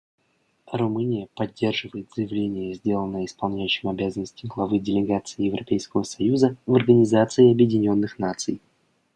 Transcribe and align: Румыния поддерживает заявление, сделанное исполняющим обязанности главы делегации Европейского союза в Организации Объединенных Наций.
Румыния 0.71 1.27
поддерживает 1.35 2.11
заявление, 2.15 2.73
сделанное 2.73 3.25
исполняющим 3.25 3.87
обязанности 3.89 4.47
главы 4.47 4.79
делегации 4.79 5.43
Европейского 5.43 6.01
союза 6.01 6.57
в 6.65 6.73
Организации 6.73 7.51
Объединенных 7.51 8.17
Наций. 8.17 8.59